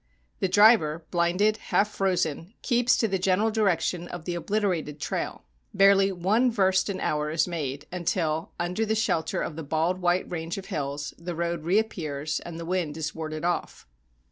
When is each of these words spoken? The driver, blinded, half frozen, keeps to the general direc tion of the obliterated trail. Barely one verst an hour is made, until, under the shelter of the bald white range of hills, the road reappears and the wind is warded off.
The 0.39 0.47
driver, 0.47 1.05
blinded, 1.11 1.57
half 1.57 1.89
frozen, 1.89 2.55
keeps 2.63 2.97
to 2.97 3.07
the 3.07 3.19
general 3.19 3.51
direc 3.51 3.81
tion 3.81 4.07
of 4.07 4.25
the 4.25 4.33
obliterated 4.33 4.99
trail. 4.99 5.43
Barely 5.75 6.11
one 6.11 6.49
verst 6.49 6.89
an 6.89 6.99
hour 6.99 7.29
is 7.29 7.47
made, 7.47 7.85
until, 7.91 8.49
under 8.59 8.83
the 8.83 8.95
shelter 8.95 9.43
of 9.43 9.55
the 9.55 9.61
bald 9.63 9.99
white 10.01 10.25
range 10.27 10.57
of 10.57 10.65
hills, 10.73 11.13
the 11.19 11.35
road 11.35 11.61
reappears 11.63 12.39
and 12.39 12.59
the 12.59 12.65
wind 12.65 12.97
is 12.97 13.13
warded 13.13 13.45
off. 13.45 13.85